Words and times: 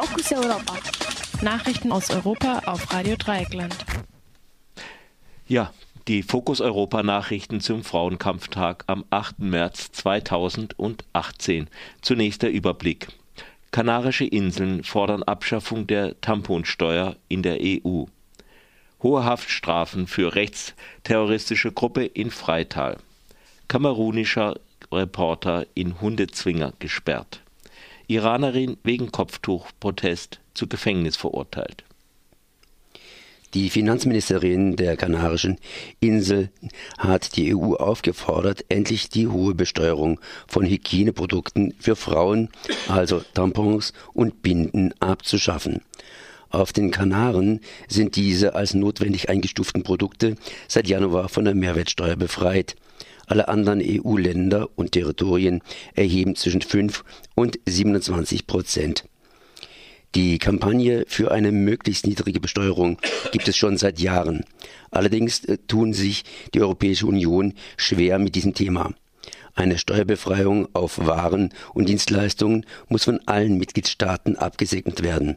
Fokus 0.00 0.30
Europa. 0.32 0.74
Nachrichten 1.42 1.90
aus 1.90 2.08
Europa 2.10 2.62
auf 2.66 2.92
Radio 2.92 3.16
Dreieckland. 3.16 3.76
Ja, 5.48 5.72
die 6.06 6.22
Fokus 6.22 6.60
Europa 6.60 7.02
Nachrichten 7.02 7.60
zum 7.60 7.82
Frauenkampftag 7.82 8.84
am 8.86 9.04
8. 9.10 9.40
März 9.40 9.90
2018. 9.90 11.68
Zunächst 12.00 12.42
der 12.42 12.52
Überblick. 12.52 13.08
Kanarische 13.72 14.24
Inseln 14.24 14.84
fordern 14.84 15.24
Abschaffung 15.24 15.88
der 15.88 16.20
Tamponsteuer 16.20 17.16
in 17.26 17.42
der 17.42 17.58
EU. 17.60 18.04
Hohe 19.02 19.24
Haftstrafen 19.24 20.06
für 20.06 20.36
rechtsterroristische 20.36 21.72
Gruppe 21.72 22.04
in 22.04 22.30
Freital. 22.30 22.98
Kamerunischer 23.66 24.60
Reporter 24.92 25.66
in 25.74 26.00
Hundezwinger 26.00 26.72
gesperrt. 26.78 27.42
Iranerin 28.08 28.78
wegen 28.82 29.12
Kopftuchprotest 29.12 30.40
zu 30.54 30.66
Gefängnis 30.66 31.16
verurteilt. 31.16 31.84
Die 33.54 33.70
Finanzministerin 33.70 34.76
der 34.76 34.96
Kanarischen 34.96 35.58
Insel 36.00 36.50
hat 36.98 37.36
die 37.36 37.54
EU 37.54 37.74
aufgefordert, 37.74 38.64
endlich 38.68 39.08
die 39.08 39.26
hohe 39.26 39.54
Besteuerung 39.54 40.20
von 40.46 40.66
Hygieneprodukten 40.66 41.74
für 41.78 41.96
Frauen, 41.96 42.48
also 42.88 43.22
Tampons 43.32 43.92
und 44.12 44.42
Binden, 44.42 44.92
abzuschaffen. 45.00 45.82
Auf 46.50 46.72
den 46.72 46.90
Kanaren 46.90 47.60
sind 47.88 48.16
diese 48.16 48.54
als 48.54 48.74
notwendig 48.74 49.28
eingestuften 49.28 49.82
Produkte 49.82 50.36
seit 50.66 50.88
Januar 50.88 51.28
von 51.28 51.44
der 51.44 51.54
Mehrwertsteuer 51.54 52.16
befreit. 52.16 52.74
Alle 53.28 53.48
anderen 53.48 53.80
EU-Länder 53.82 54.68
und 54.74 54.92
Territorien 54.92 55.60
erheben 55.94 56.34
zwischen 56.34 56.62
5 56.62 57.04
und 57.34 57.58
27 57.66 58.46
Prozent. 58.46 59.04
Die 60.14 60.38
Kampagne 60.38 61.04
für 61.06 61.30
eine 61.30 61.52
möglichst 61.52 62.06
niedrige 62.06 62.40
Besteuerung 62.40 62.98
gibt 63.30 63.46
es 63.46 63.56
schon 63.58 63.76
seit 63.76 64.00
Jahren. 64.00 64.44
Allerdings 64.90 65.44
äh, 65.44 65.58
tun 65.58 65.92
sich 65.92 66.24
die 66.54 66.62
Europäische 66.62 67.06
Union 67.06 67.52
schwer 67.76 68.18
mit 68.18 68.34
diesem 68.34 68.54
Thema. 68.54 68.94
Eine 69.54 69.76
Steuerbefreiung 69.76 70.68
auf 70.72 71.04
Waren 71.06 71.52
und 71.74 71.88
Dienstleistungen 71.88 72.64
muss 72.88 73.04
von 73.04 73.20
allen 73.26 73.58
Mitgliedstaaten 73.58 74.36
abgesegnet 74.36 75.02
werden. 75.02 75.36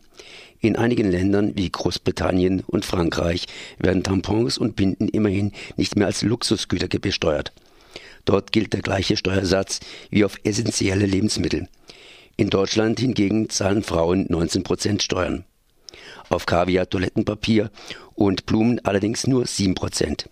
In 0.62 0.78
einigen 0.78 1.12
Ländern 1.12 1.53
wie 1.58 1.69
Großbritannien 1.69 2.62
und 2.66 2.86
Frankreich 2.86 3.47
werden 3.80 4.03
Tampons 4.03 4.58
und 4.58 4.75
Binden 4.78 5.09
immerhin 5.09 5.52
nicht 5.75 5.97
mehr 5.97 6.08
als 6.08 6.22
Luxusgüter 6.22 6.88
besteuert. 6.88 7.52
Dort 8.25 8.52
gilt 8.52 8.73
der 8.73 8.81
gleiche 8.81 9.17
Steuersatz 9.17 9.80
wie 10.09 10.25
auf 10.25 10.38
essentielle 10.44 11.05
Lebensmittel. 11.05 11.67
In 12.38 12.50
Deutschland 12.50 13.00
hingegen 13.00 13.50
zahlen 13.50 13.83
Frauen 13.83 14.25
19 14.30 14.63
Prozent 14.63 15.03
Steuern. 15.03 15.44
Auf 16.30 16.45
Kaviar, 16.45 16.89
Toilettenpapier 16.89 17.69
und 18.16 18.45
Blumen 18.45 18.80
allerdings 18.83 19.28
nur 19.28 19.45
7 19.45 19.75
Prozent. 19.75 20.30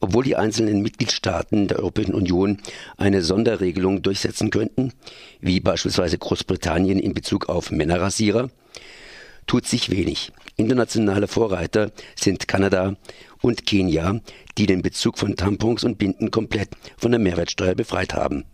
Obwohl 0.00 0.22
die 0.24 0.36
einzelnen 0.36 0.80
Mitgliedstaaten 0.80 1.66
der 1.66 1.80
Europäischen 1.80 2.14
Union 2.14 2.58
eine 2.96 3.22
Sonderregelung 3.22 4.02
durchsetzen 4.02 4.50
könnten, 4.50 4.92
wie 5.40 5.58
beispielsweise 5.58 6.18
Großbritannien 6.18 7.00
in 7.00 7.14
Bezug 7.14 7.48
auf 7.48 7.72
Männerrasierer, 7.72 8.48
tut 9.48 9.66
sich 9.66 9.90
wenig. 9.90 10.30
Internationale 10.56 11.26
Vorreiter 11.26 11.90
sind 12.14 12.46
Kanada 12.46 12.96
und 13.42 13.66
Kenia, 13.66 14.20
die 14.56 14.66
den 14.66 14.82
Bezug 14.82 15.18
von 15.18 15.36
Tampons 15.36 15.84
und 15.84 15.98
Binden 15.98 16.30
komplett 16.30 16.70
von 16.96 17.12
der 17.12 17.20
Mehrwertsteuer 17.20 17.74
befreit 17.74 18.14
haben. 18.14 18.44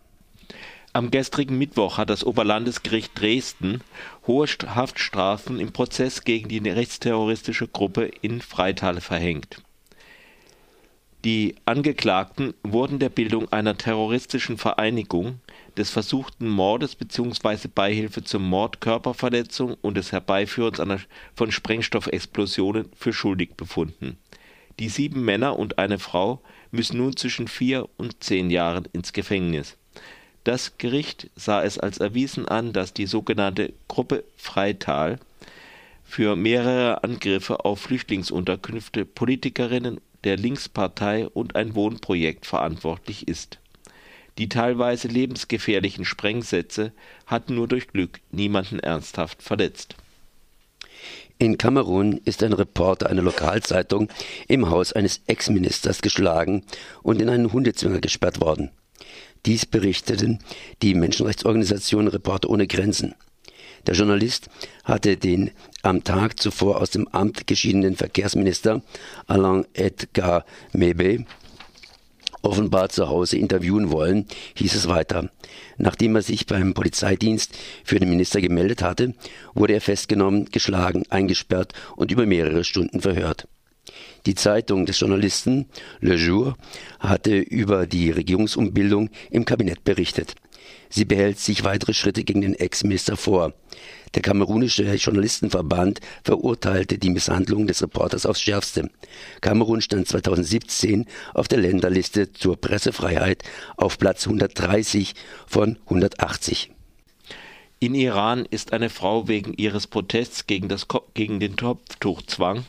Am 0.92 1.10
gestrigen 1.10 1.58
Mittwoch 1.58 1.98
hat 1.98 2.08
das 2.08 2.24
Oberlandesgericht 2.24 3.18
Dresden 3.18 3.80
hohe 4.28 4.46
Haftstrafen 4.46 5.58
im 5.58 5.72
Prozess 5.72 6.22
gegen 6.22 6.48
die 6.48 6.58
rechtsterroristische 6.58 7.66
Gruppe 7.66 8.10
in 8.22 8.40
Freital 8.40 9.00
verhängt. 9.00 9.60
Die 11.24 11.56
Angeklagten 11.64 12.52
wurden 12.62 12.98
der 12.98 13.08
Bildung 13.08 13.50
einer 13.50 13.78
terroristischen 13.78 14.58
Vereinigung, 14.58 15.40
des 15.77 15.90
versuchten 15.90 16.48
Mordes 16.48 16.94
bzw. 16.94 17.68
Beihilfe 17.74 18.23
zum 18.23 18.48
Mord, 18.48 18.80
Körperverletzung 18.80 19.74
und 19.80 19.96
des 19.96 20.12
Herbeiführens 20.12 20.80
von 21.34 21.50
Sprengstoffexplosionen 21.50 22.90
für 22.94 23.12
schuldig 23.12 23.55
befunden. 23.56 24.18
Die 24.79 24.89
sieben 24.89 25.24
Männer 25.24 25.58
und 25.58 25.79
eine 25.79 25.98
Frau 25.98 26.40
müssen 26.70 26.98
nun 26.98 27.17
zwischen 27.17 27.48
vier 27.48 27.89
und 27.96 28.23
zehn 28.23 28.51
Jahren 28.51 28.86
ins 28.92 29.12
Gefängnis. 29.12 29.77
Das 30.42 30.77
Gericht 30.79 31.30
sah 31.36 31.62
es 31.62 31.79
als 31.79 31.98
erwiesen 31.98 32.46
an, 32.46 32.73
dass 32.73 32.92
die 32.92 33.07
sogenannte 33.07 33.73
Gruppe 33.89 34.24
Freital 34.36 35.18
für 36.05 36.36
mehrere 36.36 37.02
Angriffe 37.02 37.64
auf 37.64 37.80
Flüchtlingsunterkünfte, 37.80 39.05
Politikerinnen 39.07 40.01
der 40.24 40.36
Linkspartei 40.36 41.29
und 41.29 41.56
ein 41.56 41.74
Wohnprojekt 41.74 42.46
verantwortlich 42.46 43.29
ist. 43.29 43.58
Die 44.36 44.48
teilweise 44.48 45.08
lebensgefährlichen 45.08 46.05
Sprengsätze 46.05 46.92
hatten 47.27 47.55
nur 47.55 47.68
durch 47.68 47.89
Glück 47.89 48.20
niemanden 48.33 48.80
ernsthaft 48.80 49.42
verletzt. 49.42 49.96
In 51.44 51.58
Kamerun 51.58 52.22
ist 52.24 52.42
ein 52.42 52.55
Reporter 52.55 53.10
einer 53.10 53.20
Lokalzeitung 53.20 54.08
im 54.48 54.70
Haus 54.70 54.94
eines 54.94 55.20
Ex-Ministers 55.27 56.00
geschlagen 56.00 56.64
und 57.02 57.20
in 57.20 57.28
einen 57.28 57.52
Hundezwinger 57.52 58.00
gesperrt 58.00 58.40
worden. 58.40 58.70
Dies 59.44 59.66
berichteten 59.66 60.38
die 60.80 60.94
Menschenrechtsorganisation 60.94 62.08
Reporter 62.08 62.48
ohne 62.48 62.66
Grenzen. 62.66 63.14
Der 63.86 63.92
Journalist 63.92 64.48
hatte 64.84 65.18
den 65.18 65.50
am 65.82 66.02
Tag 66.02 66.40
zuvor 66.40 66.80
aus 66.80 66.88
dem 66.88 67.08
Amt 67.08 67.46
geschiedenen 67.46 67.94
Verkehrsminister 67.94 68.80
Alain 69.26 69.66
Edgar 69.74 70.46
Mebe 70.72 71.26
offenbar 72.44 72.88
zu 72.90 73.08
Hause 73.08 73.38
interviewen 73.38 73.90
wollen, 73.90 74.27
hieß 74.55 74.74
es 74.74 74.88
weiter. 74.88 75.30
Nachdem 75.78 76.14
er 76.16 76.22
sich 76.22 76.46
beim 76.46 76.74
Polizeidienst 76.74 77.56
für 77.84 77.98
den 77.98 78.10
Minister 78.10 78.40
gemeldet 78.40 78.82
hatte, 78.82 79.14
wurde 79.55 79.74
er 79.74 79.80
festgenommen, 79.80 80.46
geschlagen, 80.46 81.05
eingesperrt 81.08 81.72
und 81.96 82.12
über 82.12 82.27
mehrere 82.27 82.64
Stunden 82.64 83.00
verhört. 83.00 83.48
Die 84.27 84.34
Zeitung 84.34 84.86
des 84.86 85.00
Journalisten 85.00 85.66
Le 86.00 86.14
Jour 86.14 86.56
hatte 86.98 87.36
über 87.36 87.86
die 87.86 88.10
Regierungsumbildung 88.10 89.11
im 89.30 89.44
Kabinett 89.44 89.84
berichtet. 89.84 90.34
Sie 90.94 91.05
behält 91.05 91.40
sich 91.40 91.64
weitere 91.64 91.92
Schritte 91.92 92.22
gegen 92.22 92.42
den 92.42 92.55
Ex-Minister 92.55 93.16
vor. 93.16 93.52
Der 94.14 94.22
kamerunische 94.22 94.84
Journalistenverband 94.84 95.98
verurteilte 96.22 96.98
die 96.98 97.10
Misshandlung 97.10 97.66
des 97.66 97.82
Reporters 97.82 98.27
aufs 98.27 98.40
Schärfste. 98.40 98.88
Kamerun 99.40 99.80
stand 99.80 100.06
2017 100.06 101.06
auf 101.34 101.48
der 101.48 101.58
Länderliste 101.58 102.32
zur 102.32 102.56
Pressefreiheit 102.56 103.42
auf 103.77 103.98
Platz 103.98 104.24
130 104.28 105.16
von 105.48 105.78
180. 105.86 106.70
In 107.80 107.96
Iran 107.96 108.46
ist 108.48 108.72
eine 108.72 108.88
Frau 108.88 109.26
wegen 109.26 109.52
ihres 109.55 109.88
Protests 109.88 110.46
gegen, 110.46 110.68
das, 110.68 110.86
gegen 111.14 111.40
den 111.40 111.56
Kopftuchzwang 111.56 112.66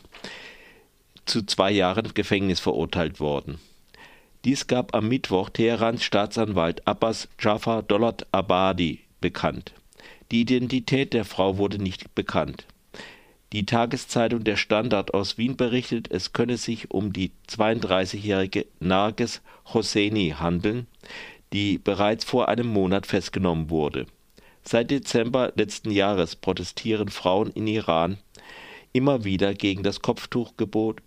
zu 1.28 1.44
zwei 1.44 1.70
Jahren 1.70 2.12
Gefängnis 2.16 2.60
verurteilt 2.60 3.20
worden. 3.20 3.60
Dies 4.46 4.68
gab 4.68 4.94
am 4.94 5.08
Mittwoch 5.08 5.50
Teherans 5.50 6.04
Staatsanwalt 6.04 6.86
Abbas 6.86 7.28
Jafar 7.40 7.82
Dolat 7.82 8.28
Abadi 8.32 9.00
bekannt. 9.20 9.74
Die 10.30 10.42
Identität 10.42 11.14
der 11.14 11.26
Frau 11.26 11.58
wurde 11.58 11.80
nicht 11.80 12.14
bekannt. 12.14 12.68
Die 13.54 13.66
Tageszeitung 13.66 14.44
Der 14.44 14.56
Standard 14.56 15.16
aus 15.16 15.40
Wien 15.40 15.58
berichtet, 15.58 16.12
es 16.12 16.32
könne 16.32 16.58
sich 16.58 16.92
um 16.92 17.12
die 17.12 17.32
32-jährige 17.50 18.68
Narges 18.80 19.42
Hosseini 19.74 20.36
handeln, 20.38 20.86
die 21.52 21.80
bereits 21.80 22.24
vor 22.24 22.48
einem 22.48 22.68
Monat 22.68 23.08
festgenommen 23.08 23.72
wurde. 23.72 24.06
Seit 24.62 24.92
Dezember 24.92 25.54
letzten 25.56 25.90
Jahres 25.90 26.36
protestieren 26.36 27.10
Frauen 27.10 27.50
in 27.50 27.66
Iran 27.66 28.20
immer 28.94 29.24
wieder 29.24 29.56
gegen 29.56 29.82
das 29.82 30.02
Kopftuchgebot 30.02 31.02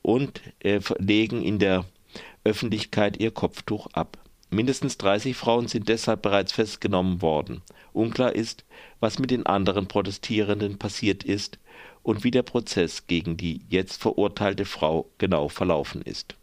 und 0.00 0.40
äh, 0.60 0.80
legen 0.98 1.42
in 1.42 1.58
der 1.58 1.84
Öffentlichkeit 2.44 3.18
ihr 3.18 3.30
Kopftuch 3.30 3.86
ab. 3.92 4.18
Mindestens 4.50 4.98
30 4.98 5.34
Frauen 5.34 5.66
sind 5.66 5.88
deshalb 5.88 6.22
bereits 6.22 6.52
festgenommen 6.52 7.22
worden. 7.22 7.62
Unklar 7.92 8.34
ist, 8.34 8.64
was 9.00 9.18
mit 9.18 9.30
den 9.30 9.46
anderen 9.46 9.88
Protestierenden 9.88 10.78
passiert 10.78 11.24
ist 11.24 11.58
und 12.02 12.22
wie 12.24 12.30
der 12.30 12.42
Prozess 12.42 13.06
gegen 13.06 13.36
die 13.36 13.62
jetzt 13.68 14.02
verurteilte 14.02 14.64
Frau 14.64 15.10
genau 15.18 15.48
verlaufen 15.48 16.02
ist. 16.02 16.36